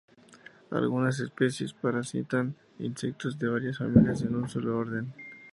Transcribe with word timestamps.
Algunas 0.71 1.19
especies 1.19 1.73
parasitan 1.73 2.55
insectos 2.79 3.37
de 3.37 3.49
varias 3.49 3.77
familias 3.77 4.23
en 4.23 4.33
un 4.35 4.49
solo 4.49 4.79
orden. 4.79 5.13